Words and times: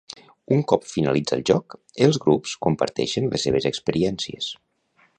Un 0.53 0.63
cop 0.71 0.87
finalitza 0.91 1.37
el 1.39 1.43
joc, 1.51 1.75
els 2.07 2.19
grups 2.25 2.57
comparteixen 2.67 3.31
les 3.35 3.49
seves 3.49 3.69
experiències. 3.75 4.51